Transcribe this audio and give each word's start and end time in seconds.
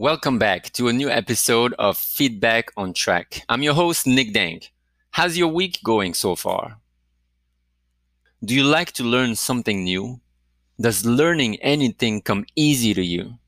Welcome 0.00 0.38
back 0.38 0.70
to 0.74 0.86
a 0.86 0.92
new 0.92 1.10
episode 1.10 1.74
of 1.76 1.98
Feedback 1.98 2.70
on 2.76 2.94
Track. 2.94 3.42
I'm 3.48 3.64
your 3.64 3.74
host, 3.74 4.06
Nick 4.06 4.32
Dank. 4.32 4.70
How's 5.10 5.36
your 5.36 5.48
week 5.48 5.80
going 5.82 6.14
so 6.14 6.36
far? 6.36 6.78
Do 8.44 8.54
you 8.54 8.62
like 8.62 8.92
to 8.92 9.02
learn 9.02 9.34
something 9.34 9.82
new? 9.82 10.20
Does 10.80 11.04
learning 11.04 11.56
anything 11.56 12.22
come 12.22 12.46
easy 12.54 12.94
to 12.94 13.02
you? 13.04 13.38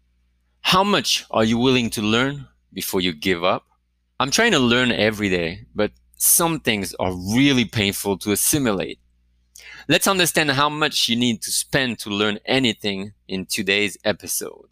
How 0.63 0.83
much 0.83 1.25
are 1.31 1.45
you 1.45 1.57
willing 1.57 1.89
to 1.91 2.03
learn 2.03 2.49
before 2.73 3.01
you 3.01 3.13
give 3.13 3.45
up? 3.45 3.67
I'm 4.19 4.33
trying 4.33 4.51
to 4.51 4.59
learn 4.59 4.91
every 4.91 5.29
day, 5.29 5.67
but 5.73 5.93
some 6.17 6.59
things 6.59 6.93
are 6.99 7.13
really 7.15 7.65
painful 7.65 8.19
to 8.19 8.33
assimilate. 8.33 8.99
Let's 9.87 10.09
understand 10.09 10.51
how 10.51 10.69
much 10.69 11.09
you 11.09 11.15
need 11.15 11.43
to 11.43 11.53
spend 11.53 12.01
to 12.01 12.11
learn 12.11 12.41
anything 12.45 13.13
in 13.29 13.47
today's 13.47 13.97
episode. 14.05 14.70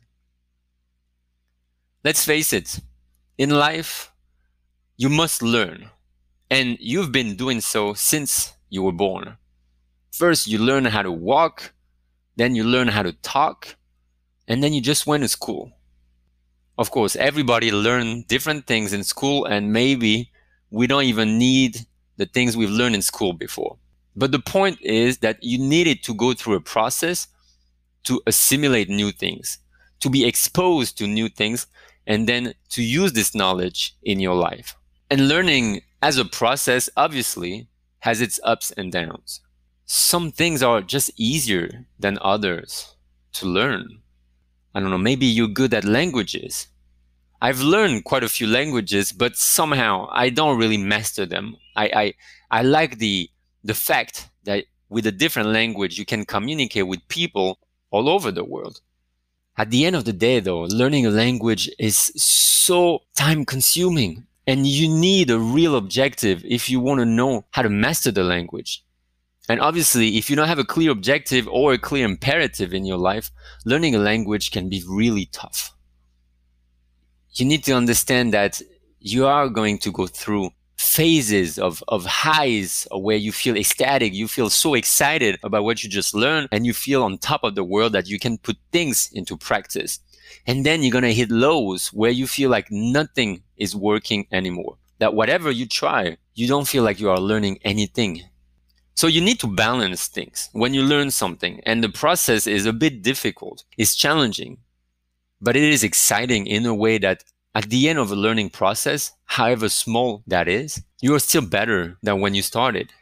Let's 2.05 2.25
face 2.25 2.53
it, 2.53 2.81
in 3.37 3.51
life, 3.51 4.13
you 4.97 5.09
must 5.09 5.43
learn. 5.43 5.91
And 6.51 6.79
you've 6.81 7.13
been 7.13 7.37
doing 7.37 7.61
so 7.61 7.95
since 7.95 8.55
you 8.71 8.83
were 8.83 8.93
born. 8.93 9.37
First, 10.13 10.47
you 10.47 10.59
learn 10.59 10.85
how 10.85 11.03
to 11.03 11.13
walk, 11.13 11.73
then 12.37 12.55
you 12.55 12.65
learn 12.65 12.89
how 12.89 13.03
to 13.03 13.13
talk, 13.13 13.77
and 14.47 14.63
then 14.63 14.73
you 14.73 14.81
just 14.81 15.07
went 15.07 15.23
to 15.25 15.29
school. 15.29 15.73
Of 16.79 16.91
course, 16.93 17.17
everybody 17.17 17.73
learn 17.73 18.23
different 18.29 18.67
things 18.67 18.93
in 18.93 19.03
school, 19.03 19.45
and 19.45 19.73
maybe 19.73 20.31
we 20.71 20.87
don't 20.87 21.05
even 21.05 21.37
need 21.37 21.87
the 22.17 22.27
things 22.27 22.57
we've 22.57 22.71
learned 22.71 22.95
in 22.95 23.03
school 23.03 23.33
before. 23.33 23.77
But 24.15 24.33
the 24.33 24.39
point 24.39 24.81
is 24.83 25.19
that 25.19 25.43
you 25.43 25.59
needed 25.59 26.03
to 26.05 26.15
go 26.15 26.33
through 26.35 26.55
a 26.55 26.61
process 26.61 27.29
to 28.05 28.23
assimilate 28.27 28.89
new 28.89 29.11
things, 29.11 29.59
to 30.01 30.11
be 30.11 30.25
exposed 30.27 30.99
to 30.99 31.07
new 31.07 31.29
things, 31.29 31.67
and 32.07 32.29
then 32.29 32.55
to 32.71 32.83
use 32.83 33.13
this 33.13 33.35
knowledge 33.35 33.95
in 34.03 34.21
your 34.21 34.35
life. 34.35 34.77
And 35.11 35.29
learning 35.29 35.83
as 36.03 36.19
a 36.19 36.25
process 36.25 36.89
obviously 36.97 37.69
has 38.01 38.21
its 38.21 38.39
ups 38.45 38.71
and 38.73 38.93
downs. 38.93 39.41
Some 39.87 40.31
things 40.31 40.63
are 40.63 40.81
just 40.81 41.11
easier 41.17 41.87
than 41.99 42.19
others 42.21 42.95
to 43.35 43.47
learn. 43.47 44.01
I 44.75 44.81
don't 44.81 44.91
know, 44.91 44.99
maybe 44.99 45.27
you're 45.27 45.49
good 45.49 45.75
at 45.75 45.85
languages. 45.85 46.69
I've 47.41 47.61
learned 47.61 48.05
quite 48.05 48.25
a 48.25 48.29
few 48.29 48.47
languages, 48.47 49.13
but 49.13 49.37
somehow 49.37 50.09
I 50.11 50.31
don't 50.31 50.59
really 50.59 50.77
master 50.77 51.25
them. 51.25 51.57
I, 51.77 51.91
I, 51.95 52.15
I 52.51 52.63
like 52.63 52.99
the, 52.99 53.31
the 53.65 53.75
fact 53.75 54.29
that 54.45 54.65
with 54.89 55.07
a 55.07 55.13
different 55.13 55.51
language, 55.51 55.99
you 55.99 56.05
can 56.05 56.25
communicate 56.25 56.87
with 56.87 57.07
people 57.09 57.59
all 57.91 58.09
over 58.09 58.31
the 58.31 58.45
world. 58.45 58.81
At 59.59 59.71
the 59.71 59.85
end 59.85 59.97
of 59.97 60.05
the 60.05 60.13
day, 60.13 60.39
though, 60.39 60.63
learning 60.63 61.05
a 61.05 61.11
language 61.11 61.69
is 61.81 61.97
so 62.17 63.01
time 63.17 63.45
consuming 63.45 64.25
and 64.47 64.65
you 64.65 64.89
need 64.89 65.31
a 65.31 65.39
real 65.39 65.75
objective 65.75 66.45
if 66.45 66.71
you 66.71 66.79
want 66.79 67.01
to 67.01 67.05
know 67.05 67.45
how 67.51 67.63
to 67.63 67.69
master 67.69 68.13
the 68.13 68.23
language. 68.23 68.85
And 69.49 69.61
obviously, 69.61 70.17
if 70.17 70.31
you 70.31 70.37
don't 70.37 70.47
have 70.47 70.61
a 70.61 70.65
clear 70.65 70.93
objective 70.93 71.49
or 71.49 71.73
a 71.73 71.79
clear 71.79 72.05
imperative 72.05 72.73
in 72.73 72.85
your 72.85 72.99
life, 72.99 73.33
learning 73.65 73.97
a 73.97 73.99
language 73.99 74.53
can 74.53 74.69
be 74.69 74.85
really 74.89 75.27
tough. 75.27 75.75
You 77.33 77.45
need 77.45 77.65
to 77.65 77.73
understand 77.73 78.33
that 78.35 78.63
you 79.01 79.27
are 79.27 79.49
going 79.49 79.79
to 79.79 79.91
go 79.91 80.07
through 80.07 80.51
phases 80.79 81.59
of, 81.59 81.83
of 81.89 82.07
highs 82.07 82.87
where 82.93 83.17
you 83.17 83.33
feel 83.33 83.57
ecstatic, 83.57 84.15
you 84.15 84.29
feel 84.29 84.49
so 84.49 84.75
excited 84.75 85.39
about 85.43 85.65
what 85.65 85.83
you 85.83 85.91
just 85.91 86.15
learned, 86.15 86.49
and 86.53 86.65
you 86.65 86.73
feel 86.73 87.03
on 87.03 87.19
top 87.19 87.45
of 87.45 87.55
the 87.55 87.65
world 87.65 87.93
that 87.93 88.09
you 88.09 88.19
can 88.19 88.39
put 88.39 88.57
things 88.73 89.11
into 89.13 89.37
practice. 89.37 90.01
And 90.47 90.65
then 90.65 90.83
you're 90.83 90.93
going 90.93 91.03
to 91.05 91.13
hit 91.13 91.31
lows 91.31 91.89
where 91.89 92.11
you 92.11 92.27
feel 92.27 92.49
like 92.49 92.71
nothing 92.71 93.43
is 93.57 93.75
working 93.75 94.27
anymore. 94.31 94.77
That 94.99 95.15
whatever 95.15 95.51
you 95.51 95.67
try, 95.67 96.17
you 96.35 96.47
don't 96.47 96.69
feel 96.69 96.85
like 96.85 97.01
you 97.01 97.11
are 97.11 97.21
learning 97.21 97.59
anything. 97.65 98.23
So 98.95 99.07
you 99.07 99.21
need 99.21 99.41
to 99.41 99.47
balance 99.47 100.07
things 100.07 100.49
when 100.53 100.75
you 100.75 100.83
learn 100.83 101.11
something. 101.11 101.61
And 101.65 101.83
the 101.83 101.89
process 101.89 102.47
is 102.47 102.67
a 102.67 102.73
bit 102.73 103.03
difficult. 103.03 103.65
It's 103.77 103.95
challenging, 103.95 104.59
but 105.41 105.57
it 105.57 105.63
is 105.63 105.85
exciting 105.85 106.47
in 106.47 106.67
a 106.67 106.75
way 106.75 106.99
that 106.99 107.25
at 107.55 107.71
the 107.71 107.89
end 107.89 107.99
of 107.99 108.13
a 108.13 108.17
learning 108.17 108.51
process, 108.51 109.13
however 109.25 109.69
small 109.69 110.23
that 110.27 110.49
is, 110.49 110.83
you 111.01 111.15
are 111.15 111.19
still 111.19 111.43
better 111.43 111.97
than 112.03 112.21
when 112.21 112.35
you 112.35 112.43
started. 112.43 112.93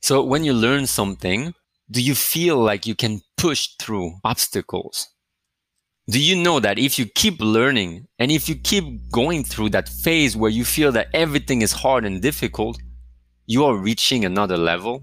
So 0.00 0.22
when 0.22 0.44
you 0.44 0.52
learn 0.52 0.86
something, 0.86 1.54
do 1.90 2.02
you 2.02 2.14
feel 2.14 2.58
like 2.58 2.86
you 2.86 2.94
can 2.94 3.22
push 3.36 3.70
through 3.80 4.12
obstacles? 4.24 5.08
Do 6.08 6.20
you 6.22 6.36
know 6.36 6.60
that 6.60 6.78
if 6.78 6.98
you 6.98 7.06
keep 7.06 7.40
learning 7.40 8.08
and 8.18 8.30
if 8.30 8.48
you 8.48 8.54
keep 8.54 9.10
going 9.10 9.44
through 9.44 9.70
that 9.70 9.88
phase 9.88 10.36
where 10.36 10.50
you 10.50 10.64
feel 10.64 10.92
that 10.92 11.08
everything 11.12 11.60
is 11.60 11.72
hard 11.72 12.04
and 12.04 12.22
difficult, 12.22 12.78
you 13.46 13.64
are 13.64 13.76
reaching 13.76 14.24
another 14.24 14.56
level? 14.56 15.02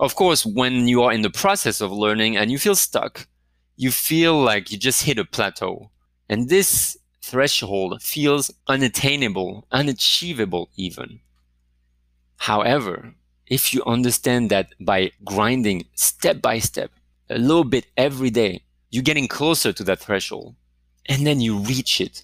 Of 0.00 0.14
course, 0.14 0.46
when 0.46 0.88
you 0.88 1.02
are 1.02 1.12
in 1.12 1.22
the 1.22 1.30
process 1.30 1.80
of 1.80 1.92
learning 1.92 2.36
and 2.36 2.50
you 2.50 2.58
feel 2.58 2.74
stuck, 2.74 3.28
you 3.76 3.90
feel 3.90 4.40
like 4.40 4.72
you 4.72 4.78
just 4.78 5.02
hit 5.02 5.18
a 5.18 5.24
plateau 5.24 5.90
and 6.30 6.48
this 6.48 6.96
threshold 7.20 8.00
feels 8.00 8.52
unattainable, 8.68 9.66
unachievable 9.72 10.70
even. 10.76 11.18
However, 12.36 13.14
if 13.48 13.74
you 13.74 13.82
understand 13.84 14.48
that 14.50 14.68
by 14.78 15.10
grinding 15.24 15.86
step 15.96 16.40
by 16.40 16.60
step, 16.60 16.92
a 17.28 17.36
little 17.36 17.64
bit 17.64 17.86
every 17.96 18.30
day, 18.30 18.62
you're 18.90 19.02
getting 19.02 19.26
closer 19.26 19.72
to 19.72 19.82
that 19.82 19.98
threshold 19.98 20.54
and 21.06 21.26
then 21.26 21.40
you 21.40 21.58
reach 21.58 22.00
it. 22.00 22.22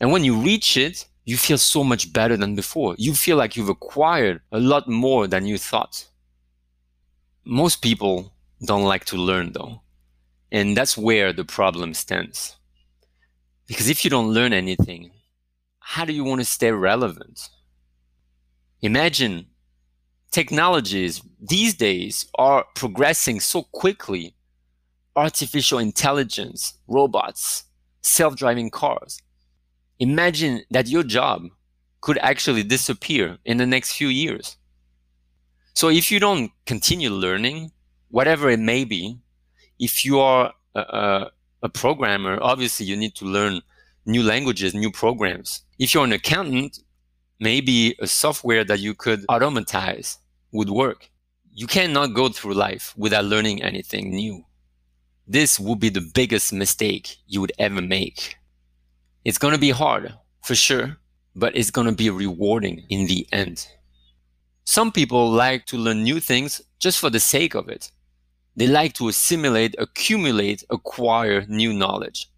And 0.00 0.12
when 0.12 0.22
you 0.22 0.36
reach 0.36 0.76
it, 0.76 1.06
you 1.24 1.36
feel 1.36 1.58
so 1.58 1.82
much 1.82 2.12
better 2.12 2.36
than 2.36 2.54
before. 2.54 2.94
You 2.96 3.12
feel 3.12 3.36
like 3.36 3.56
you've 3.56 3.68
acquired 3.68 4.40
a 4.52 4.60
lot 4.60 4.88
more 4.88 5.26
than 5.26 5.46
you 5.46 5.58
thought. 5.58 6.06
Most 7.44 7.82
people 7.82 8.32
don't 8.64 8.84
like 8.84 9.04
to 9.06 9.16
learn 9.16 9.52
though. 9.52 9.80
And 10.52 10.76
that's 10.76 10.96
where 10.96 11.32
the 11.32 11.44
problem 11.44 11.92
stands. 11.92 12.54
Because 13.68 13.88
if 13.88 14.02
you 14.02 14.10
don't 14.10 14.32
learn 14.32 14.52
anything, 14.52 15.12
how 15.78 16.04
do 16.04 16.12
you 16.12 16.24
want 16.24 16.40
to 16.40 16.44
stay 16.44 16.72
relevant? 16.72 17.50
Imagine 18.80 19.46
technologies 20.30 21.22
these 21.40 21.74
days 21.74 22.26
are 22.36 22.64
progressing 22.74 23.40
so 23.40 23.62
quickly. 23.62 24.34
Artificial 25.14 25.78
intelligence, 25.78 26.74
robots, 26.88 27.64
self-driving 28.02 28.70
cars. 28.70 29.20
Imagine 29.98 30.62
that 30.70 30.88
your 30.88 31.02
job 31.02 31.42
could 32.00 32.18
actually 32.18 32.62
disappear 32.62 33.38
in 33.44 33.58
the 33.58 33.66
next 33.66 33.92
few 33.92 34.08
years. 34.08 34.56
So 35.74 35.90
if 35.90 36.10
you 36.10 36.20
don't 36.20 36.52
continue 36.66 37.10
learning, 37.10 37.72
whatever 38.08 38.48
it 38.48 38.60
may 38.60 38.84
be, 38.84 39.18
if 39.78 40.04
you 40.04 40.20
are 40.20 40.54
a, 40.74 41.26
a, 41.62 41.68
programmer, 41.68 42.38
obviously 42.40 42.86
you 42.86 42.96
need 42.96 43.14
to 43.16 43.24
learn 43.24 43.60
new 44.06 44.22
languages, 44.22 44.74
new 44.74 44.90
programs. 44.90 45.62
If 45.78 45.94
you're 45.94 46.04
an 46.04 46.12
accountant, 46.12 46.80
maybe 47.40 47.94
a 48.00 48.06
software 48.06 48.64
that 48.64 48.80
you 48.80 48.94
could 48.94 49.24
automatize 49.28 50.18
would 50.52 50.70
work. 50.70 51.10
You 51.52 51.66
cannot 51.66 52.14
go 52.14 52.28
through 52.28 52.54
life 52.54 52.94
without 52.96 53.24
learning 53.24 53.62
anything 53.62 54.10
new. 54.10 54.44
This 55.26 55.60
would 55.60 55.80
be 55.80 55.90
the 55.90 56.00
biggest 56.14 56.52
mistake 56.52 57.16
you 57.26 57.40
would 57.40 57.52
ever 57.58 57.82
make. 57.82 58.36
It's 59.24 59.38
going 59.38 59.54
to 59.54 59.60
be 59.60 59.70
hard, 59.70 60.14
for 60.42 60.54
sure, 60.54 60.96
but 61.36 61.56
it's 61.56 61.70
going 61.70 61.86
to 61.86 61.92
be 61.92 62.10
rewarding 62.10 62.84
in 62.88 63.06
the 63.06 63.26
end. 63.32 63.68
Some 64.64 64.92
people 64.92 65.30
like 65.30 65.66
to 65.66 65.76
learn 65.76 66.02
new 66.02 66.20
things 66.20 66.62
just 66.78 66.98
for 66.98 67.10
the 67.10 67.20
sake 67.20 67.54
of 67.54 67.68
it. 67.68 67.90
They 68.58 68.66
like 68.66 68.94
to 68.94 69.06
assimilate, 69.06 69.76
accumulate, 69.78 70.64
acquire 70.68 71.46
new 71.46 71.72
knowledge. 71.72 72.28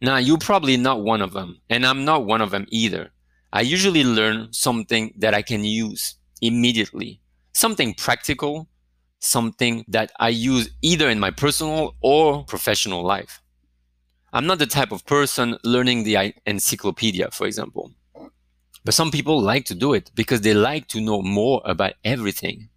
Now, 0.00 0.16
you're 0.16 0.38
probably 0.38 0.78
not 0.78 1.02
one 1.02 1.20
of 1.20 1.34
them, 1.34 1.60
and 1.68 1.84
I'm 1.84 2.06
not 2.06 2.24
one 2.24 2.40
of 2.40 2.50
them 2.50 2.64
either. 2.70 3.10
I 3.52 3.60
usually 3.60 4.02
learn 4.02 4.54
something 4.54 5.12
that 5.18 5.34
I 5.34 5.42
can 5.42 5.62
use 5.62 6.14
immediately, 6.40 7.20
something 7.52 7.92
practical, 7.92 8.68
something 9.18 9.84
that 9.88 10.10
I 10.18 10.30
use 10.30 10.70
either 10.80 11.10
in 11.10 11.20
my 11.20 11.30
personal 11.30 11.94
or 12.00 12.42
professional 12.44 13.02
life. 13.02 13.42
I'm 14.32 14.46
not 14.46 14.60
the 14.60 14.66
type 14.66 14.92
of 14.92 15.04
person 15.04 15.58
learning 15.62 16.04
the 16.04 16.32
encyclopedia, 16.46 17.32
for 17.32 17.46
example. 17.46 17.92
But 18.82 18.94
some 18.94 19.10
people 19.10 19.38
like 19.38 19.66
to 19.66 19.74
do 19.74 19.92
it 19.92 20.10
because 20.14 20.40
they 20.40 20.54
like 20.54 20.88
to 20.88 21.02
know 21.02 21.20
more 21.20 21.60
about 21.66 21.96
everything. 22.02 22.70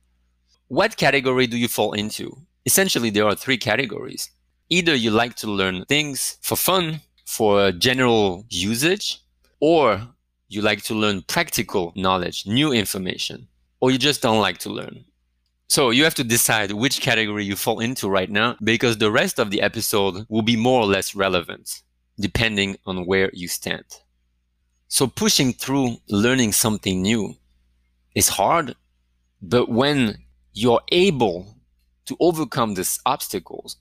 What 0.68 0.98
category 0.98 1.48
do 1.48 1.56
you 1.56 1.70
fall 1.70 1.94
into? 1.94 2.46
Essentially, 2.66 3.10
there 3.10 3.28
are 3.28 3.36
three 3.36 3.58
categories. 3.58 4.30
Either 4.70 4.96
you 4.96 5.12
like 5.12 5.36
to 5.36 5.52
learn 5.52 5.86
things 5.86 6.38
for 6.42 6.56
fun, 6.56 7.02
for 7.26 7.72
general 7.72 8.46
usage, 8.50 9.20
or 9.60 10.02
you 10.50 10.62
like 10.62 10.84
to 10.84 10.94
learn 10.94 11.22
practical 11.24 11.94
knowledge, 11.96 12.46
new 12.46 12.72
information, 12.72 13.48
or 13.82 13.92
you 13.92 13.98
just 13.98 14.22
don't 14.22 14.40
like 14.42 14.58
to 14.60 14.70
learn. 14.70 15.06
So 15.68 15.90
you 15.90 16.04
have 16.04 16.16
to 16.16 16.24
decide 16.24 16.72
which 16.72 17.02
category 17.02 17.46
you 17.46 17.56
fall 17.56 17.80
into 17.80 18.10
right 18.10 18.30
now 18.30 18.56
because 18.64 18.98
the 18.98 19.12
rest 19.12 19.40
of 19.40 19.50
the 19.52 19.62
episode 19.62 20.26
will 20.30 20.42
be 20.44 20.56
more 20.56 20.82
or 20.82 20.86
less 20.88 21.16
relevant. 21.16 21.82
depending 22.20 22.78
on 22.86 23.06
where 23.08 23.30
you 23.34 23.48
stand. 23.48 23.86
So 24.88 25.08
pushing 25.08 25.54
through 25.54 25.98
learning 26.10 26.52
something 26.54 27.02
new 27.02 27.36
is 28.16 28.30
hard, 28.30 28.76
but 29.42 29.70
when 29.70 30.20
you're 30.54 30.82
able 30.92 31.53
to 32.06 32.18
overcome 32.20 32.74
these 32.74 33.00
obstacles, 33.06 33.78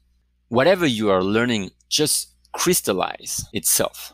whatever 0.49 0.87
you 0.87 1.11
are 1.11 1.23
learning 1.23 1.71
just 1.89 2.29
crystallize 2.53 3.45
itself. 3.53 4.13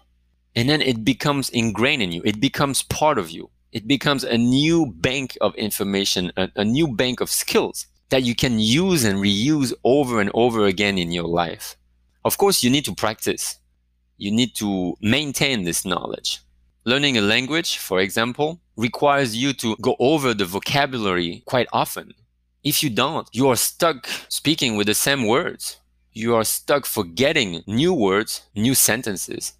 And 0.55 0.69
then 0.69 0.81
it 0.81 1.05
becomes 1.05 1.51
ingrained 1.51 2.03
in 2.03 2.13
you. 2.13 2.23
It 2.25 2.41
becomes 2.41 2.83
part 2.83 3.19
of 3.19 3.31
you. 3.31 3.51
It 3.73 3.87
becomes 3.87 4.25
a 4.25 4.39
new 4.39 4.87
bank 4.87 5.37
of 5.41 5.55
information, 5.57 6.33
a, 6.37 6.49
a 6.57 6.65
new 6.65 6.89
bank 6.89 7.21
of 7.21 7.31
skills 7.31 7.87
that 8.09 8.23
you 8.23 8.35
can 8.35 8.59
use 8.59 9.05
and 9.05 9.19
reuse 9.19 9.73
over 9.85 10.21
and 10.21 10.31
over 10.35 10.65
again 10.65 10.97
in 10.99 11.13
your 11.13 11.29
life. 11.29 11.77
Of 12.25 12.39
course, 12.39 12.63
you 12.65 12.71
need 12.71 12.85
to 12.87 12.95
practice. 12.95 13.59
You 14.17 14.31
need 14.31 14.55
to 14.57 14.97
maintain 15.01 15.65
this 15.65 15.85
knowledge. 15.85 16.41
Learning 16.85 17.19
a 17.19 17.21
language, 17.21 17.79
for 17.79 18.01
example, 18.01 18.61
requires 18.77 19.37
you 19.37 19.53
to 19.53 19.77
go 19.77 19.95
over 19.99 20.33
the 20.33 20.47
vocabulary 20.47 21.43
quite 21.45 21.69
often. 21.73 22.15
If 22.65 22.83
you 22.83 22.91
don't, 22.91 23.29
you 23.33 23.49
are 23.49 23.57
stuck 23.57 24.07
speaking 24.29 24.77
with 24.77 24.87
the 24.87 24.95
same 24.95 25.27
words. 25.27 25.79
You 26.13 26.35
are 26.35 26.45
stuck 26.45 26.87
forgetting 26.87 27.63
new 27.67 27.95
words, 27.95 28.43
new 28.55 28.75
sentences. 28.75 29.53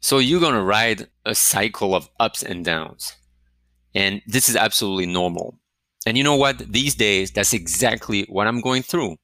So 0.00 0.18
you're 0.18 0.40
going 0.40 0.54
to 0.54 0.62
ride 0.62 1.08
a 1.24 1.34
cycle 1.34 1.94
of 1.94 2.08
ups 2.20 2.42
and 2.42 2.64
downs. 2.64 3.16
And 3.94 4.22
this 4.26 4.48
is 4.48 4.56
absolutely 4.56 5.06
normal. 5.06 5.58
And 6.06 6.16
you 6.16 6.24
know 6.24 6.36
what? 6.36 6.58
These 6.58 6.94
days, 6.94 7.30
that's 7.30 7.52
exactly 7.52 8.24
what 8.28 8.46
I'm 8.46 8.60
going 8.60 8.82
through. 8.82 9.16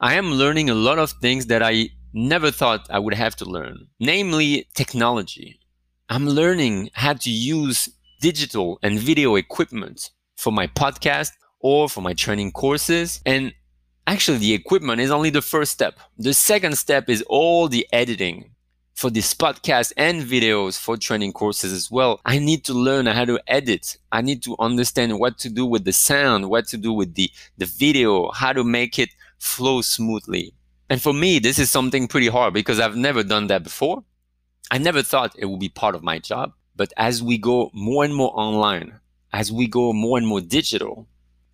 I 0.00 0.14
am 0.14 0.32
learning 0.32 0.68
a 0.68 0.74
lot 0.74 0.98
of 0.98 1.12
things 1.12 1.46
that 1.46 1.62
I 1.62 1.90
never 2.12 2.50
thought 2.50 2.86
I 2.90 2.98
would 2.98 3.14
have 3.14 3.36
to 3.36 3.44
learn, 3.44 3.86
namely 4.00 4.66
technology. 4.74 5.60
I'm 6.08 6.28
learning 6.28 6.90
how 6.94 7.14
to 7.14 7.30
use 7.30 7.88
digital 8.20 8.78
and 8.82 8.98
video 8.98 9.36
equipment 9.36 10.10
for 10.36 10.52
my 10.52 10.66
podcast 10.66 11.30
or 11.60 11.88
for 11.88 12.00
my 12.00 12.14
training 12.14 12.52
courses. 12.52 13.20
And 13.26 13.52
actually, 14.06 14.38
the 14.38 14.54
equipment 14.54 15.00
is 15.00 15.10
only 15.10 15.30
the 15.30 15.42
first 15.42 15.72
step. 15.72 15.98
The 16.18 16.34
second 16.34 16.76
step 16.78 17.08
is 17.08 17.22
all 17.28 17.68
the 17.68 17.86
editing 17.92 18.50
for 18.94 19.10
this 19.10 19.32
podcast 19.32 19.92
and 19.96 20.22
videos 20.22 20.76
for 20.76 20.96
training 20.96 21.32
courses 21.32 21.72
as 21.72 21.88
well. 21.88 22.20
I 22.24 22.40
need 22.40 22.64
to 22.64 22.74
learn 22.74 23.06
how 23.06 23.24
to 23.24 23.38
edit. 23.46 23.96
I 24.10 24.22
need 24.22 24.42
to 24.42 24.56
understand 24.58 25.20
what 25.20 25.38
to 25.38 25.48
do 25.48 25.64
with 25.64 25.84
the 25.84 25.92
sound, 25.92 26.50
what 26.50 26.66
to 26.68 26.76
do 26.76 26.92
with 26.92 27.14
the, 27.14 27.30
the 27.58 27.66
video, 27.66 28.30
how 28.32 28.52
to 28.52 28.64
make 28.64 28.98
it 28.98 29.10
flow 29.38 29.82
smoothly. 29.82 30.52
And 30.90 31.00
for 31.00 31.12
me, 31.12 31.38
this 31.38 31.60
is 31.60 31.70
something 31.70 32.08
pretty 32.08 32.26
hard 32.26 32.54
because 32.54 32.80
I've 32.80 32.96
never 32.96 33.22
done 33.22 33.46
that 33.48 33.62
before. 33.62 34.02
I 34.70 34.78
never 34.78 35.02
thought 35.02 35.36
it 35.38 35.46
would 35.46 35.60
be 35.60 35.68
part 35.68 35.94
of 35.94 36.02
my 36.02 36.18
job. 36.18 36.52
But 36.74 36.92
as 36.96 37.22
we 37.22 37.38
go 37.38 37.70
more 37.72 38.04
and 38.04 38.14
more 38.14 38.32
online, 38.34 38.98
as 39.32 39.52
we 39.52 39.68
go 39.68 39.92
more 39.92 40.18
and 40.18 40.26
more 40.26 40.40
digital, 40.40 41.06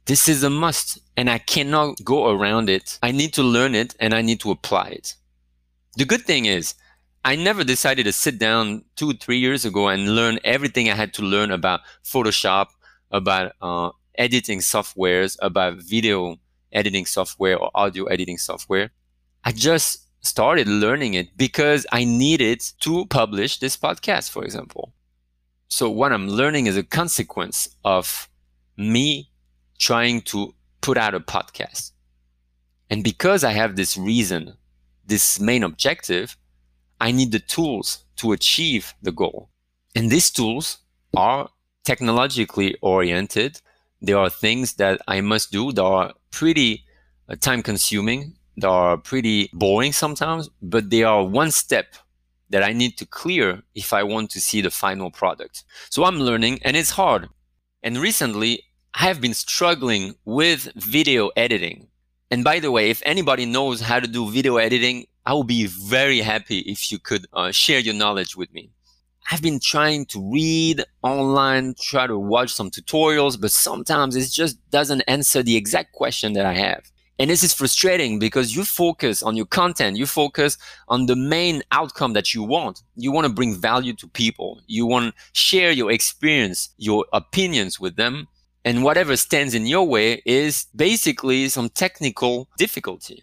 this 0.06 0.28
is 0.28 0.42
a 0.42 0.50
must 0.50 0.98
and 1.16 1.30
I 1.30 1.38
cannot 1.38 2.04
go 2.04 2.30
around 2.30 2.68
it. 2.68 2.98
I 3.02 3.10
need 3.10 3.32
to 3.34 3.42
learn 3.42 3.74
it 3.74 3.94
and 4.00 4.12
I 4.12 4.22
need 4.22 4.40
to 4.40 4.50
apply 4.50 4.88
it. 4.88 5.14
The 5.96 6.04
good 6.04 6.22
thing 6.22 6.46
is, 6.46 6.74
I 7.24 7.36
never 7.36 7.64
decided 7.64 8.04
to 8.04 8.12
sit 8.12 8.38
down 8.38 8.84
two, 8.96 9.14
three 9.14 9.38
years 9.38 9.64
ago 9.64 9.88
and 9.88 10.14
learn 10.14 10.38
everything 10.44 10.90
I 10.90 10.94
had 10.94 11.14
to 11.14 11.22
learn 11.22 11.50
about 11.50 11.80
Photoshop, 12.04 12.66
about 13.10 13.52
uh, 13.62 13.90
editing 14.16 14.58
softwares, 14.58 15.38
about 15.40 15.78
video 15.78 16.36
editing 16.72 17.06
software 17.06 17.56
or 17.56 17.70
audio 17.74 18.04
editing 18.06 18.36
software. 18.36 18.90
I 19.44 19.52
just 19.52 20.04
started 20.20 20.68
learning 20.68 21.14
it 21.14 21.36
because 21.36 21.86
I 21.92 22.04
needed 22.04 22.60
to 22.80 23.06
publish 23.06 23.58
this 23.58 23.76
podcast, 23.76 24.30
for 24.30 24.44
example. 24.44 24.92
So 25.68 25.88
what 25.88 26.12
I'm 26.12 26.28
learning 26.28 26.66
is 26.66 26.76
a 26.76 26.82
consequence 26.82 27.68
of 27.84 28.28
me 28.76 29.30
trying 29.78 30.22
to 30.22 30.54
put 30.80 30.96
out 30.96 31.14
a 31.14 31.20
podcast. 31.20 31.92
And 32.90 33.02
because 33.02 33.44
I 33.44 33.52
have 33.52 33.76
this 33.76 33.96
reason, 33.96 34.54
this 35.06 35.40
main 35.40 35.62
objective, 35.62 36.36
I 37.00 37.10
need 37.10 37.32
the 37.32 37.40
tools 37.40 38.04
to 38.16 38.32
achieve 38.32 38.94
the 39.02 39.12
goal. 39.12 39.50
And 39.94 40.10
these 40.10 40.30
tools 40.30 40.78
are 41.16 41.48
technologically 41.84 42.76
oriented. 42.80 43.60
There 44.00 44.18
are 44.18 44.30
things 44.30 44.74
that 44.74 45.00
I 45.08 45.20
must 45.20 45.52
do 45.52 45.72
that 45.72 45.82
are 45.82 46.14
pretty 46.30 46.84
uh, 47.28 47.36
time 47.36 47.62
consuming, 47.62 48.36
that 48.56 48.68
are 48.68 48.96
pretty 48.96 49.50
boring 49.52 49.92
sometimes, 49.92 50.48
but 50.62 50.90
they 50.90 51.02
are 51.02 51.24
one 51.24 51.50
step 51.50 51.94
that 52.50 52.62
I 52.62 52.72
need 52.72 52.96
to 52.98 53.06
clear 53.06 53.62
if 53.74 53.92
I 53.92 54.02
want 54.02 54.30
to 54.30 54.40
see 54.40 54.60
the 54.60 54.70
final 54.70 55.10
product. 55.10 55.64
So 55.90 56.04
I'm 56.04 56.20
learning 56.20 56.60
and 56.62 56.76
it's 56.76 56.90
hard. 56.90 57.28
And 57.82 57.98
recently 57.98 58.62
I 58.96 59.06
have 59.06 59.20
been 59.20 59.34
struggling 59.34 60.14
with 60.24 60.70
video 60.76 61.28
editing. 61.36 61.88
And 62.30 62.44
by 62.44 62.60
the 62.60 62.70
way, 62.70 62.90
if 62.90 63.02
anybody 63.04 63.44
knows 63.44 63.80
how 63.80 63.98
to 63.98 64.06
do 64.06 64.30
video 64.30 64.56
editing, 64.58 65.06
I 65.26 65.32
will 65.32 65.42
be 65.42 65.66
very 65.66 66.20
happy 66.20 66.58
if 66.60 66.92
you 66.92 67.00
could 67.00 67.26
uh, 67.32 67.50
share 67.50 67.80
your 67.80 67.94
knowledge 67.94 68.36
with 68.36 68.54
me. 68.54 68.70
I've 69.32 69.42
been 69.42 69.58
trying 69.58 70.06
to 70.06 70.30
read 70.32 70.84
online, 71.02 71.74
try 71.80 72.06
to 72.06 72.16
watch 72.16 72.54
some 72.54 72.70
tutorials, 72.70 73.40
but 73.40 73.50
sometimes 73.50 74.14
it 74.14 74.30
just 74.30 74.58
doesn't 74.70 75.02
answer 75.08 75.42
the 75.42 75.56
exact 75.56 75.92
question 75.92 76.34
that 76.34 76.46
I 76.46 76.52
have. 76.54 76.84
And 77.18 77.30
this 77.30 77.42
is 77.42 77.52
frustrating 77.52 78.20
because 78.20 78.54
you 78.54 78.64
focus 78.64 79.24
on 79.24 79.36
your 79.36 79.46
content, 79.46 79.96
you 79.96 80.06
focus 80.06 80.56
on 80.86 81.06
the 81.06 81.16
main 81.16 81.62
outcome 81.72 82.12
that 82.12 82.32
you 82.32 82.44
want. 82.44 82.82
You 82.94 83.10
want 83.10 83.26
to 83.26 83.32
bring 83.32 83.56
value 83.56 83.94
to 83.94 84.06
people. 84.06 84.60
You 84.68 84.86
want 84.86 85.14
to 85.14 85.22
share 85.32 85.72
your 85.72 85.90
experience, 85.90 86.70
your 86.76 87.06
opinions 87.12 87.80
with 87.80 87.96
them. 87.96 88.28
And 88.64 88.82
whatever 88.82 89.16
stands 89.16 89.54
in 89.54 89.66
your 89.66 89.86
way 89.86 90.22
is 90.24 90.66
basically 90.74 91.48
some 91.48 91.68
technical 91.68 92.48
difficulty. 92.56 93.22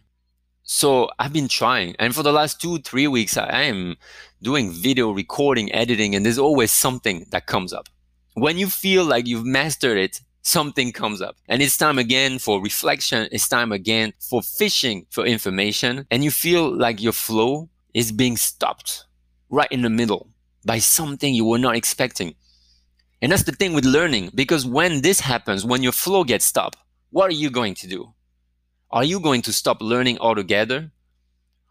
So 0.64 1.10
I've 1.20 1.34
been 1.34 1.48
trying. 1.48 1.96
And 1.98 2.14
for 2.14 2.24
the 2.24 2.32
last 2.32 2.62
two, 2.62 2.78
three 2.80 3.08
weeks, 3.08 3.36
I 3.36 3.64
am 3.64 3.98
doing 4.42 4.72
video 4.72 5.12
recording, 5.12 5.74
editing, 5.74 6.16
and 6.16 6.26
there's 6.26 6.38
always 6.38 6.72
something 6.72 7.26
that 7.32 7.48
comes 7.48 7.74
up. 7.74 7.90
When 8.36 8.58
you 8.58 8.68
feel 8.68 9.04
like 9.04 9.28
you've 9.28 9.46
mastered 9.46 9.98
it, 9.98 10.22
something 10.44 10.92
comes 10.92 11.22
up. 11.22 11.36
And 11.48 11.62
it's 11.62 11.78
time 11.78 11.98
again 11.98 12.40
for 12.40 12.62
reflection. 12.62 13.28
It's 13.32 13.50
time 13.50 13.72
again 13.72 14.14
for 14.20 14.42
fishing 14.42 15.08
for 15.10 15.26
information. 15.26 16.06
And 16.12 16.24
you 16.24 16.32
feel 16.32 16.74
like 16.74 17.02
your 17.02 17.14
flow 17.14 17.70
is 17.94 18.12
being 18.12 18.38
stopped 18.38 19.06
right 19.50 19.72
in 19.72 19.82
the 19.82 19.90
middle 19.90 20.30
by 20.66 20.78
something 20.78 21.34
you 21.34 21.46
were 21.46 21.58
not 21.58 21.76
expecting. 21.76 22.36
And 23.22 23.32
that's 23.32 23.44
the 23.44 23.52
thing 23.52 23.74
with 23.74 23.86
learning, 23.86 24.32
because 24.34 24.66
when 24.66 25.02
this 25.02 25.20
happens, 25.20 25.64
when 25.64 25.84
your 25.84 25.92
flow 25.92 26.24
gets 26.24 26.46
stopped, 26.46 26.78
what 27.12 27.30
are 27.30 27.36
you 27.36 27.50
going 27.50 27.76
to 27.76 27.88
do? 27.88 28.14
Are 28.90 29.04
you 29.04 29.20
going 29.20 29.42
to 29.44 29.54
stop 29.54 29.82
learning 29.82 30.18
altogether? 30.20 30.92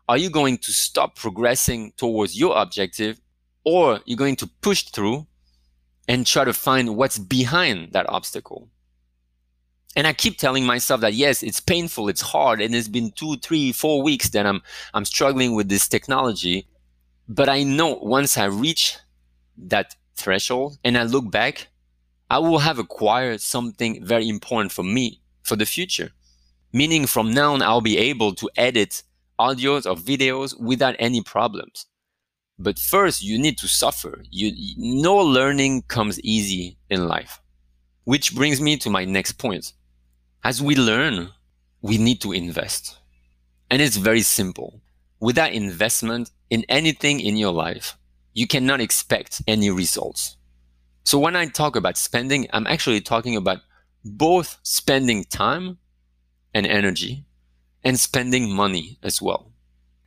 Are 0.08 0.16
you 0.16 0.30
going 0.30 0.58
to 0.58 0.72
stop 0.72 1.16
progressing 1.16 1.92
towards 1.96 2.38
your 2.38 2.56
objective? 2.56 3.20
Or 3.64 4.00
you're 4.06 4.16
going 4.16 4.36
to 4.36 4.46
push 4.46 4.84
through 4.84 5.26
and 6.08 6.26
try 6.26 6.44
to 6.44 6.52
find 6.52 6.96
what's 6.96 7.18
behind 7.18 7.92
that 7.92 8.08
obstacle. 8.08 8.68
And 9.96 10.06
I 10.06 10.12
keep 10.12 10.38
telling 10.38 10.64
myself 10.64 11.00
that 11.00 11.14
yes, 11.14 11.42
it's 11.42 11.60
painful, 11.60 12.08
it's 12.08 12.20
hard, 12.20 12.60
and 12.60 12.74
it's 12.74 12.88
been 12.88 13.10
two, 13.10 13.36
three, 13.36 13.72
four 13.72 14.02
weeks 14.02 14.28
that 14.30 14.46
I'm 14.46 14.62
I'm 14.94 15.04
struggling 15.04 15.54
with 15.54 15.68
this 15.68 15.88
technology. 15.88 16.68
But 17.28 17.48
I 17.48 17.64
know 17.64 17.94
once 18.02 18.38
I 18.38 18.44
reach 18.46 18.96
that 19.58 19.96
threshold 20.20 20.78
and 20.84 20.96
I 20.96 21.04
look 21.04 21.30
back, 21.30 21.68
I 22.30 22.38
will 22.38 22.58
have 22.58 22.78
acquired 22.78 23.40
something 23.40 24.04
very 24.04 24.28
important 24.28 24.72
for 24.72 24.84
me 24.84 25.20
for 25.42 25.56
the 25.56 25.66
future. 25.66 26.12
Meaning 26.72 27.06
from 27.06 27.32
now 27.32 27.54
on, 27.54 27.62
I'll 27.62 27.80
be 27.80 27.98
able 27.98 28.34
to 28.36 28.48
edit 28.56 29.02
audios 29.38 29.86
or 29.86 29.96
videos 29.96 30.58
without 30.60 30.94
any 30.98 31.22
problems. 31.22 31.86
But 32.58 32.78
first, 32.78 33.22
you 33.22 33.38
need 33.38 33.56
to 33.58 33.68
suffer. 33.68 34.22
You, 34.30 34.52
no 34.76 35.16
learning 35.16 35.82
comes 35.88 36.20
easy 36.20 36.76
in 36.90 37.08
life. 37.08 37.40
Which 38.04 38.34
brings 38.34 38.60
me 38.60 38.76
to 38.78 38.90
my 38.90 39.04
next 39.04 39.32
point. 39.32 39.72
As 40.44 40.62
we 40.62 40.76
learn, 40.76 41.30
we 41.80 41.96
need 41.96 42.20
to 42.20 42.32
invest. 42.32 42.98
And 43.70 43.80
it's 43.80 43.96
very 43.96 44.22
simple. 44.22 44.80
Without 45.20 45.52
investment 45.52 46.30
in 46.50 46.64
anything 46.68 47.20
in 47.20 47.36
your 47.36 47.52
life, 47.52 47.96
you 48.32 48.46
cannot 48.46 48.80
expect 48.80 49.42
any 49.46 49.70
results. 49.70 50.36
So 51.04 51.18
when 51.18 51.36
I 51.36 51.46
talk 51.46 51.76
about 51.76 51.96
spending, 51.96 52.46
I'm 52.52 52.66
actually 52.66 53.00
talking 53.00 53.36
about 53.36 53.58
both 54.04 54.58
spending 54.62 55.24
time 55.24 55.78
and 56.54 56.66
energy 56.66 57.24
and 57.84 57.98
spending 57.98 58.52
money 58.52 58.98
as 59.02 59.20
well. 59.20 59.52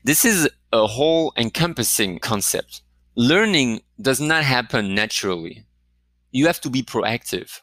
This 0.04 0.26
is 0.26 0.50
a 0.72 0.88
whole 0.88 1.34
encompassing 1.38 2.20
concept. 2.20 2.82
Learning 3.16 3.82
does 4.02 4.20
not 4.20 4.44
happen 4.44 4.96
naturally. 4.96 5.66
You 6.32 6.48
have 6.48 6.62
to 6.62 6.70
be 6.70 6.84
proactive. 6.84 7.62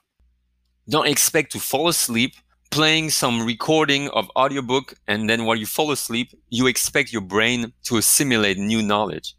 Don't 0.88 1.08
expect 1.08 1.52
to 1.52 1.60
fall 1.60 1.88
asleep 1.88 2.34
playing 2.70 3.10
some 3.10 3.44
recording 3.44 4.08
of 4.10 4.30
audiobook 4.36 4.94
and 5.08 5.28
then 5.28 5.44
while 5.44 5.56
you 5.56 5.66
fall 5.66 5.90
asleep, 5.90 6.32
you 6.50 6.68
expect 6.68 7.12
your 7.12 7.22
brain 7.22 7.72
to 7.82 7.96
assimilate 7.96 8.58
new 8.58 8.80
knowledge. 8.80 9.34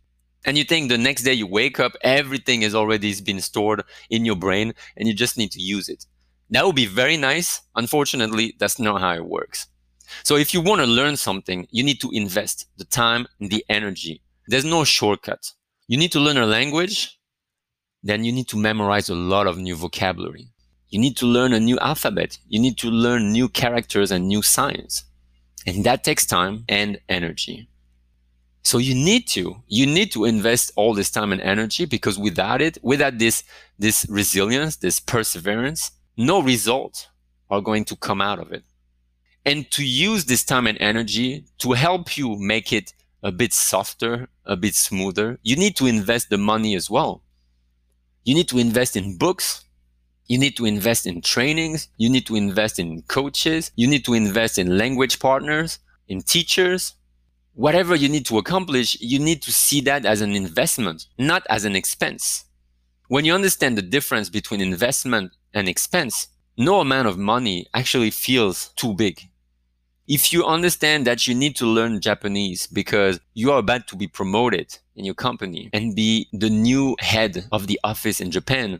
And 0.45 0.57
you 0.57 0.63
think 0.63 0.89
the 0.89 0.97
next 0.97 1.23
day 1.23 1.33
you 1.33 1.47
wake 1.47 1.79
up, 1.79 1.93
everything 2.01 2.63
is 2.63 2.73
already 2.73 3.13
been 3.21 3.41
stored 3.41 3.83
in 4.09 4.25
your 4.25 4.35
brain 4.35 4.73
and 4.97 5.07
you 5.07 5.13
just 5.13 5.37
need 5.37 5.51
to 5.51 5.61
use 5.61 5.87
it. 5.87 6.05
That 6.49 6.65
would 6.65 6.75
be 6.75 6.87
very 6.87 7.15
nice. 7.15 7.61
Unfortunately, 7.75 8.55
that's 8.59 8.79
not 8.79 9.01
how 9.01 9.13
it 9.13 9.25
works. 9.25 9.67
So 10.23 10.35
if 10.35 10.53
you 10.53 10.61
want 10.61 10.81
to 10.81 10.87
learn 10.87 11.15
something, 11.15 11.67
you 11.71 11.83
need 11.83 12.01
to 12.01 12.11
invest 12.11 12.67
the 12.77 12.85
time 12.85 13.27
and 13.39 13.49
the 13.49 13.63
energy. 13.69 14.21
There's 14.47 14.65
no 14.65 14.83
shortcut. 14.83 15.53
You 15.87 15.97
need 15.97 16.11
to 16.13 16.19
learn 16.19 16.37
a 16.37 16.45
language, 16.45 17.19
then 18.03 18.25
you 18.25 18.31
need 18.31 18.47
to 18.49 18.57
memorize 18.57 19.09
a 19.09 19.15
lot 19.15 19.47
of 19.47 19.57
new 19.57 19.75
vocabulary. 19.75 20.47
You 20.89 20.99
need 20.99 21.15
to 21.17 21.25
learn 21.25 21.53
a 21.53 21.59
new 21.59 21.77
alphabet. 21.79 22.37
You 22.49 22.59
need 22.59 22.77
to 22.79 22.89
learn 22.89 23.31
new 23.31 23.47
characters 23.47 24.11
and 24.11 24.27
new 24.27 24.41
signs. 24.41 25.05
And 25.65 25.83
that 25.85 26.03
takes 26.03 26.25
time 26.25 26.65
and 26.67 26.99
energy. 27.07 27.69
So 28.63 28.77
you 28.77 28.93
need 28.93 29.27
to, 29.29 29.61
you 29.67 29.85
need 29.85 30.11
to 30.11 30.25
invest 30.25 30.71
all 30.75 30.93
this 30.93 31.09
time 31.09 31.31
and 31.31 31.41
energy 31.41 31.85
because 31.85 32.19
without 32.19 32.61
it, 32.61 32.77
without 32.83 33.17
this, 33.17 33.43
this 33.79 34.05
resilience, 34.07 34.75
this 34.75 34.99
perseverance, 34.99 35.91
no 36.15 36.41
results 36.41 37.07
are 37.49 37.61
going 37.61 37.85
to 37.85 37.95
come 37.95 38.21
out 38.21 38.39
of 38.39 38.51
it. 38.51 38.63
And 39.45 39.69
to 39.71 39.83
use 39.83 40.25
this 40.25 40.43
time 40.43 40.67
and 40.67 40.77
energy 40.79 41.45
to 41.59 41.71
help 41.71 42.15
you 42.15 42.37
make 42.37 42.71
it 42.71 42.93
a 43.23 43.31
bit 43.31 43.53
softer, 43.53 44.29
a 44.45 44.55
bit 44.55 44.75
smoother, 44.75 45.39
you 45.41 45.55
need 45.55 45.75
to 45.77 45.87
invest 45.87 46.29
the 46.29 46.37
money 46.37 46.75
as 46.75 46.89
well. 46.89 47.23
You 48.23 48.35
need 48.35 48.49
to 48.49 48.59
invest 48.59 48.95
in 48.95 49.17
books. 49.17 49.65
You 50.27 50.37
need 50.37 50.55
to 50.57 50.65
invest 50.65 51.07
in 51.07 51.21
trainings. 51.21 51.89
You 51.97 52.09
need 52.09 52.27
to 52.27 52.35
invest 52.35 52.77
in 52.77 53.01
coaches. 53.03 53.71
You 53.75 53.87
need 53.87 54.05
to 54.05 54.13
invest 54.13 54.59
in 54.59 54.77
language 54.77 55.19
partners, 55.19 55.79
in 56.07 56.21
teachers. 56.21 56.93
Whatever 57.53 57.95
you 57.95 58.07
need 58.07 58.25
to 58.27 58.37
accomplish, 58.37 58.99
you 59.01 59.19
need 59.19 59.41
to 59.41 59.51
see 59.51 59.81
that 59.81 60.05
as 60.05 60.21
an 60.21 60.31
investment, 60.31 61.07
not 61.17 61.43
as 61.49 61.65
an 61.65 61.75
expense. 61.75 62.45
When 63.09 63.25
you 63.25 63.33
understand 63.33 63.77
the 63.77 63.81
difference 63.81 64.29
between 64.29 64.61
investment 64.61 65.33
and 65.53 65.67
expense, 65.67 66.29
no 66.57 66.79
amount 66.79 67.09
of 67.09 67.17
money 67.17 67.67
actually 67.73 68.11
feels 68.11 68.69
too 68.77 68.93
big. 68.93 69.29
If 70.07 70.31
you 70.31 70.45
understand 70.45 71.05
that 71.07 71.27
you 71.27 71.35
need 71.35 71.57
to 71.57 71.65
learn 71.65 71.99
Japanese 71.99 72.67
because 72.67 73.19
you 73.33 73.51
are 73.51 73.59
about 73.59 73.87
to 73.87 73.97
be 73.97 74.07
promoted 74.07 74.77
in 74.95 75.03
your 75.03 75.13
company 75.13 75.69
and 75.73 75.95
be 75.95 76.29
the 76.31 76.49
new 76.49 76.95
head 76.99 77.45
of 77.51 77.67
the 77.67 77.79
office 77.83 78.21
in 78.21 78.31
Japan, 78.31 78.79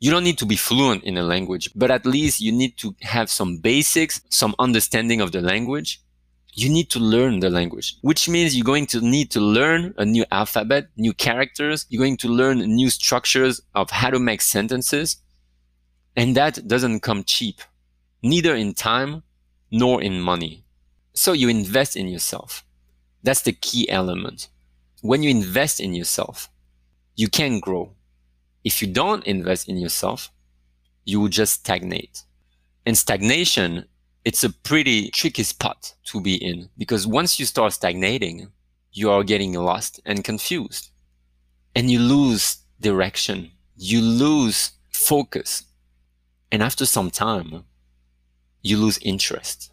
you 0.00 0.10
don't 0.10 0.24
need 0.24 0.38
to 0.38 0.46
be 0.46 0.56
fluent 0.56 1.04
in 1.04 1.16
a 1.16 1.22
language, 1.22 1.70
but 1.74 1.90
at 1.90 2.04
least 2.04 2.40
you 2.40 2.52
need 2.52 2.76
to 2.78 2.94
have 3.00 3.30
some 3.30 3.58
basics, 3.58 4.20
some 4.28 4.54
understanding 4.58 5.22
of 5.22 5.32
the 5.32 5.40
language. 5.40 6.02
You 6.56 6.68
need 6.68 6.88
to 6.90 7.00
learn 7.00 7.40
the 7.40 7.50
language, 7.50 7.96
which 8.02 8.28
means 8.28 8.56
you're 8.56 8.64
going 8.64 8.86
to 8.86 9.00
need 9.00 9.32
to 9.32 9.40
learn 9.40 9.92
a 9.98 10.04
new 10.04 10.24
alphabet, 10.30 10.86
new 10.96 11.12
characters. 11.12 11.84
You're 11.88 12.02
going 12.02 12.16
to 12.18 12.28
learn 12.28 12.58
new 12.58 12.90
structures 12.90 13.60
of 13.74 13.90
how 13.90 14.10
to 14.10 14.20
make 14.20 14.40
sentences. 14.40 15.16
And 16.16 16.36
that 16.36 16.68
doesn't 16.68 17.00
come 17.00 17.24
cheap, 17.24 17.60
neither 18.22 18.54
in 18.54 18.72
time 18.72 19.24
nor 19.72 20.00
in 20.00 20.20
money. 20.20 20.64
So 21.12 21.32
you 21.32 21.48
invest 21.48 21.96
in 21.96 22.06
yourself. 22.06 22.64
That's 23.24 23.42
the 23.42 23.52
key 23.52 23.90
element. 23.90 24.48
When 25.00 25.24
you 25.24 25.30
invest 25.30 25.80
in 25.80 25.92
yourself, 25.92 26.48
you 27.16 27.28
can 27.28 27.58
grow. 27.58 27.92
If 28.62 28.80
you 28.80 28.88
don't 28.88 29.26
invest 29.26 29.68
in 29.68 29.76
yourself, 29.76 30.30
you 31.04 31.20
will 31.20 31.28
just 31.28 31.54
stagnate. 31.54 32.22
And 32.86 32.96
stagnation, 32.96 33.86
it's 34.24 34.42
a 34.42 34.50
pretty 34.50 35.10
tricky 35.10 35.42
spot 35.42 35.94
to 36.04 36.20
be 36.20 36.34
in 36.34 36.70
because 36.78 37.06
once 37.06 37.38
you 37.38 37.44
start 37.44 37.74
stagnating, 37.74 38.48
you 38.90 39.10
are 39.10 39.22
getting 39.22 39.52
lost 39.52 40.00
and 40.06 40.24
confused 40.24 40.90
and 41.74 41.90
you 41.90 41.98
lose 41.98 42.58
direction. 42.80 43.50
You 43.76 44.00
lose 44.00 44.72
focus. 44.90 45.64
And 46.50 46.62
after 46.62 46.86
some 46.86 47.10
time, 47.10 47.64
you 48.62 48.78
lose 48.78 48.98
interest. 49.02 49.70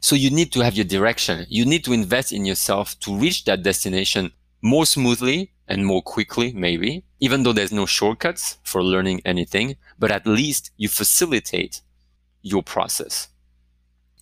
So 0.00 0.14
you 0.14 0.30
need 0.30 0.52
to 0.52 0.60
have 0.60 0.74
your 0.74 0.84
direction. 0.84 1.46
You 1.48 1.64
need 1.64 1.84
to 1.84 1.94
invest 1.94 2.32
in 2.32 2.44
yourself 2.44 2.98
to 3.00 3.16
reach 3.16 3.44
that 3.46 3.62
destination 3.62 4.32
more 4.60 4.84
smoothly 4.84 5.52
and 5.66 5.86
more 5.86 6.02
quickly, 6.02 6.52
maybe, 6.52 7.04
even 7.20 7.42
though 7.42 7.54
there's 7.54 7.72
no 7.72 7.86
shortcuts 7.86 8.58
for 8.62 8.82
learning 8.82 9.22
anything, 9.24 9.76
but 9.98 10.10
at 10.10 10.26
least 10.26 10.70
you 10.76 10.88
facilitate 10.88 11.80
your 12.42 12.62
process 12.62 13.28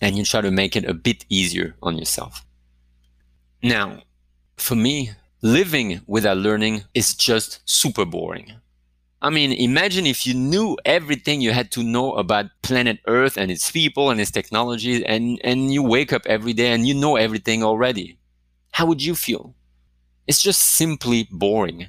and 0.03 0.17
you 0.17 0.25
try 0.25 0.41
to 0.41 0.51
make 0.51 0.75
it 0.75 0.83
a 0.83 0.93
bit 0.93 1.23
easier 1.29 1.75
on 1.81 1.97
yourself. 1.97 2.45
Now, 3.63 4.03
for 4.57 4.75
me, 4.75 5.11
living 5.41 6.01
without 6.05 6.37
learning 6.37 6.83
is 6.93 7.15
just 7.15 7.61
super 7.63 8.03
boring. 8.03 8.51
I 9.21 9.29
mean, 9.29 9.53
imagine 9.53 10.05
if 10.05 10.27
you 10.27 10.33
knew 10.33 10.77
everything 10.83 11.39
you 11.39 11.53
had 11.53 11.71
to 11.71 11.83
know 11.83 12.11
about 12.15 12.47
planet 12.61 12.99
Earth 13.07 13.37
and 13.37 13.49
its 13.49 13.71
people 13.71 14.09
and 14.09 14.19
its 14.19 14.31
technologies, 14.31 15.01
and, 15.07 15.39
and 15.41 15.73
you 15.73 15.81
wake 15.81 16.11
up 16.11 16.25
every 16.25 16.51
day 16.51 16.73
and 16.73 16.85
you 16.85 16.93
know 16.93 17.15
everything 17.15 17.63
already. 17.63 18.17
How 18.71 18.85
would 18.85 19.01
you 19.01 19.15
feel? 19.15 19.55
It's 20.27 20.41
just 20.41 20.61
simply 20.61 21.29
boring. 21.31 21.87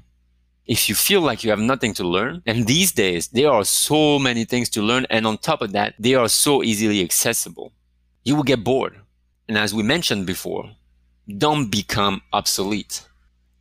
If 0.67 0.89
you 0.89 0.95
feel 0.95 1.21
like 1.21 1.43
you 1.43 1.51
have 1.51 1.59
nothing 1.59 1.95
to 1.95 2.07
learn, 2.07 2.43
and 2.47 2.69
these 2.69 2.93
days 2.93 3.27
there 3.29 3.51
are 3.51 3.65
so 3.65 4.21
many 4.21 4.45
things 4.45 4.69
to 4.71 4.83
learn, 4.83 5.05
and 5.11 5.27
on 5.27 5.39
top 5.39 5.61
of 5.63 5.73
that, 5.73 5.95
they 5.99 6.15
are 6.15 6.29
so 6.29 6.63
easily 6.63 7.03
accessible, 7.03 7.73
you 8.25 8.35
will 8.35 8.43
get 8.43 8.65
bored. 8.65 9.01
And 9.49 9.59
as 9.59 9.75
we 9.75 9.83
mentioned 9.83 10.27
before, 10.27 10.71
don't 11.39 11.71
become 11.71 12.23
obsolete. 12.33 13.07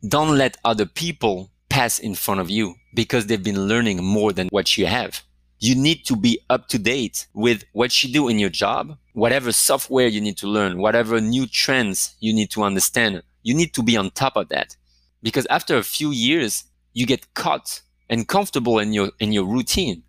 Don't 0.06 0.36
let 0.36 0.56
other 0.64 0.86
people 0.86 1.50
pass 1.68 1.98
in 1.98 2.14
front 2.14 2.40
of 2.40 2.50
you 2.50 2.74
because 2.94 3.26
they've 3.26 3.42
been 3.42 3.68
learning 3.68 4.02
more 4.02 4.32
than 4.32 4.48
what 4.48 4.78
you 4.78 4.86
have. 4.86 5.22
You 5.60 5.74
need 5.74 6.04
to 6.06 6.16
be 6.16 6.40
up 6.50 6.68
to 6.68 6.78
date 6.78 7.26
with 7.34 7.64
what 7.72 8.02
you 8.02 8.12
do 8.12 8.28
in 8.28 8.38
your 8.38 8.50
job, 8.50 8.96
whatever 9.12 9.52
software 9.52 10.06
you 10.06 10.20
need 10.20 10.36
to 10.38 10.46
learn, 10.46 10.78
whatever 10.78 11.20
new 11.20 11.46
trends 11.46 12.14
you 12.20 12.32
need 12.34 12.50
to 12.50 12.62
understand. 12.62 13.22
You 13.42 13.54
need 13.54 13.74
to 13.74 13.82
be 13.82 13.96
on 13.96 14.10
top 14.10 14.36
of 14.36 14.48
that 14.48 14.76
because 15.22 15.46
after 15.46 15.76
a 15.76 15.82
few 15.82 16.10
years, 16.10 16.64
you 16.92 17.06
get 17.06 17.32
caught 17.34 17.82
and 18.08 18.28
comfortable 18.28 18.78
in 18.78 18.92
your, 18.92 19.10
in 19.18 19.32
your 19.32 19.44
routine. 19.44 20.02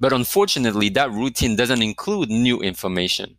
But 0.00 0.12
unfortunately, 0.12 0.88
that 0.90 1.12
routine 1.12 1.56
doesn't 1.56 1.82
include 1.82 2.28
new 2.28 2.60
information. 2.60 3.36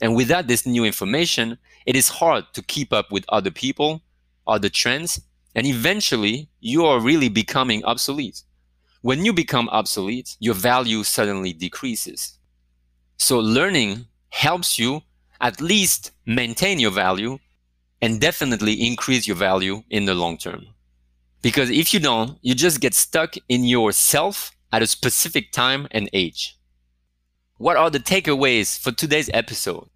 And 0.00 0.16
without 0.16 0.46
this 0.46 0.66
new 0.66 0.84
information, 0.84 1.58
it 1.86 1.96
is 1.96 2.08
hard 2.08 2.44
to 2.54 2.62
keep 2.62 2.92
up 2.92 3.12
with 3.12 3.24
other 3.28 3.50
people, 3.50 4.02
other 4.46 4.68
trends, 4.68 5.20
and 5.54 5.66
eventually, 5.66 6.48
you 6.60 6.86
are 6.86 7.00
really 7.00 7.28
becoming 7.28 7.84
obsolete. 7.84 8.42
When 9.02 9.24
you 9.24 9.32
become 9.32 9.68
obsolete, 9.70 10.36
your 10.40 10.54
value 10.54 11.02
suddenly 11.02 11.52
decreases. 11.52 12.38
So 13.16 13.38
learning 13.38 14.06
helps 14.30 14.78
you 14.78 15.02
at 15.40 15.60
least 15.60 16.12
maintain 16.26 16.78
your 16.78 16.90
value 16.90 17.38
and 18.02 18.20
definitely 18.20 18.74
increase 18.86 19.26
your 19.26 19.36
value 19.36 19.82
in 19.90 20.04
the 20.04 20.14
long 20.14 20.38
term. 20.38 20.66
Because 21.42 21.70
if 21.70 21.92
you 21.92 22.00
don't, 22.00 22.38
you 22.42 22.54
just 22.54 22.80
get 22.80 22.94
stuck 22.94 23.34
in 23.48 23.64
yourself 23.64 24.52
at 24.72 24.82
a 24.82 24.86
specific 24.86 25.52
time 25.52 25.88
and 25.90 26.08
age. 26.12 26.56
What 27.60 27.76
are 27.76 27.90
the 27.90 28.00
takeaways 28.00 28.78
for 28.78 28.90
today's 28.90 29.28
episode? 29.34 29.86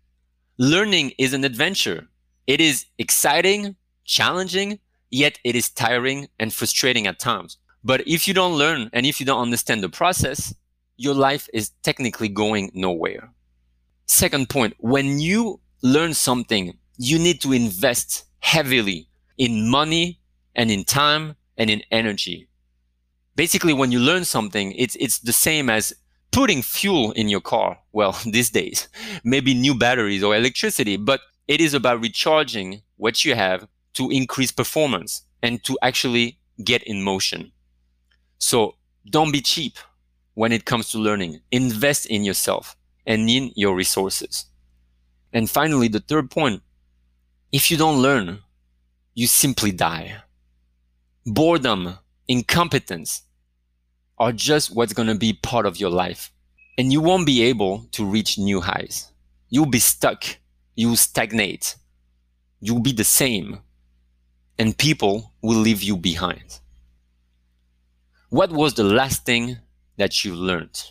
Learning 0.58 1.12
is 1.16 1.32
an 1.32 1.44
adventure. 1.44 2.08
It 2.46 2.60
is 2.60 2.84
exciting, 2.98 3.76
challenging, 4.04 4.80
yet 5.10 5.38
it 5.44 5.56
is 5.56 5.70
tiring 5.70 6.28
and 6.38 6.52
frustrating 6.52 7.06
at 7.06 7.18
times. 7.18 7.56
But 7.82 8.06
if 8.06 8.28
you 8.28 8.34
don't 8.34 8.58
learn 8.58 8.90
and 8.92 9.06
if 9.06 9.18
you 9.18 9.24
don't 9.24 9.40
understand 9.40 9.82
the 9.82 9.88
process, 9.88 10.54
your 10.98 11.14
life 11.14 11.48
is 11.54 11.70
technically 11.82 12.28
going 12.28 12.70
nowhere. 12.74 13.32
Second 14.04 14.50
point, 14.50 14.74
when 14.76 15.18
you 15.18 15.58
learn 15.82 16.12
something, 16.12 16.76
you 16.98 17.18
need 17.18 17.40
to 17.40 17.54
invest 17.54 18.24
heavily 18.40 19.08
in 19.38 19.70
money 19.70 20.20
and 20.54 20.70
in 20.70 20.84
time 20.84 21.34
and 21.56 21.70
in 21.70 21.82
energy. 21.90 22.46
Basically, 23.36 23.72
when 23.72 23.90
you 23.90 24.00
learn 24.00 24.26
something, 24.26 24.72
it's, 24.72 24.96
it's 24.96 25.20
the 25.20 25.32
same 25.32 25.70
as 25.70 25.94
putting 26.34 26.62
fuel 26.62 27.12
in 27.12 27.28
your 27.28 27.40
car. 27.40 27.78
Well, 27.92 28.18
these 28.26 28.50
days, 28.50 28.88
maybe 29.22 29.54
new 29.54 29.74
batteries 29.74 30.22
or 30.22 30.34
electricity, 30.36 30.96
but 30.96 31.20
it 31.46 31.60
is 31.60 31.74
about 31.74 32.00
recharging 32.00 32.82
what 32.96 33.24
you 33.24 33.34
have 33.34 33.66
to 33.94 34.10
increase 34.10 34.50
performance 34.50 35.22
and 35.42 35.62
to 35.64 35.78
actually 35.82 36.38
get 36.64 36.82
in 36.82 37.02
motion. 37.02 37.52
So 38.38 38.74
don't 39.08 39.30
be 39.30 39.40
cheap 39.40 39.78
when 40.34 40.52
it 40.52 40.64
comes 40.64 40.90
to 40.90 40.98
learning. 40.98 41.40
Invest 41.52 42.06
in 42.06 42.24
yourself 42.24 42.76
and 43.06 43.30
in 43.30 43.52
your 43.54 43.76
resources. 43.76 44.46
And 45.32 45.48
finally, 45.48 45.88
the 45.88 46.00
third 46.00 46.30
point, 46.30 46.62
if 47.52 47.70
you 47.70 47.76
don't 47.76 48.02
learn, 48.02 48.40
you 49.14 49.26
simply 49.26 49.70
die. 49.70 50.16
Boredom, 51.26 51.98
incompetence 52.26 53.22
are 54.18 54.32
just 54.32 54.74
what's 54.74 54.92
going 54.92 55.08
to 55.08 55.14
be 55.14 55.32
part 55.32 55.66
of 55.66 55.78
your 55.78 55.90
life. 55.90 56.30
And 56.78 56.92
you 56.92 57.00
won't 57.00 57.26
be 57.26 57.42
able 57.42 57.86
to 57.92 58.04
reach 58.04 58.38
new 58.38 58.60
highs. 58.60 59.12
You'll 59.48 59.66
be 59.66 59.78
stuck. 59.78 60.24
You'll 60.74 60.96
stagnate. 60.96 61.76
You'll 62.60 62.80
be 62.80 62.92
the 62.92 63.04
same 63.04 63.60
and 64.58 64.76
people 64.76 65.32
will 65.42 65.56
leave 65.56 65.82
you 65.82 65.96
behind. 65.96 66.60
What 68.30 68.50
was 68.50 68.74
the 68.74 68.84
last 68.84 69.24
thing 69.24 69.58
that 69.96 70.24
you 70.24 70.34
learned? 70.34 70.90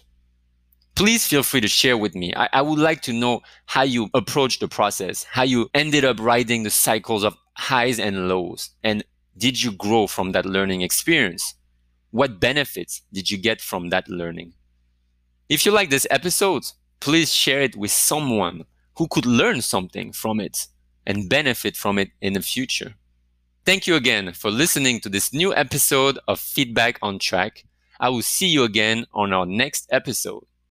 Please 0.96 1.26
feel 1.26 1.44
free 1.44 1.62
to 1.62 1.68
share 1.68 1.98
with 1.98 2.14
me. 2.14 2.34
I, 2.36 2.50
I 2.54 2.62
would 2.62 2.80
like 2.80 3.02
to 3.04 3.14
know 3.14 3.42
how 3.66 3.82
you 3.82 4.10
approached 4.14 4.60
the 4.60 4.68
process, 4.68 5.24
how 5.24 5.44
you 5.44 5.70
ended 5.74 6.06
up 6.06 6.20
riding 6.20 6.64
the 6.64 6.70
cycles 6.70 7.24
of 7.24 7.36
highs 7.56 8.00
and 8.00 8.28
lows, 8.28 8.70
and 8.84 9.04
did 9.38 9.62
you 9.62 9.72
grow 9.72 10.06
from 10.06 10.32
that 10.34 10.46
learning 10.46 10.82
experience? 10.82 11.56
What 12.14 12.40
benefits 12.40 13.02
did 13.12 13.32
you 13.32 13.40
get 13.40 13.60
from 13.60 13.90
that 13.90 14.08
learning? 14.08 14.54
If 15.50 15.66
you 15.66 15.72
like 15.72 15.90
this 15.90 16.06
episode, 16.12 16.64
please 17.00 17.34
share 17.34 17.60
it 17.64 17.76
with 17.76 17.90
someone 17.90 18.66
who 18.98 19.08
could 19.08 19.26
learn 19.26 19.62
something 19.62 20.14
from 20.14 20.40
it 20.40 20.68
and 21.08 21.28
benefit 21.28 21.76
from 21.76 21.98
it 21.98 22.10
in 22.22 22.34
the 22.34 22.42
future. 22.44 22.94
Thank 23.66 23.88
you 23.88 23.96
again 23.96 24.32
for 24.34 24.52
listening 24.52 25.00
to 25.00 25.10
this 25.10 25.34
new 25.34 25.56
episode 25.56 26.20
of 26.28 26.40
Feedback 26.40 27.00
on 27.02 27.18
Track. 27.18 27.66
I 28.00 28.10
will 28.10 28.22
see 28.22 28.48
you 28.48 28.64
again 28.64 29.08
on 29.16 29.34
our 29.34 29.48
next 29.48 29.88
episode. 29.92 30.46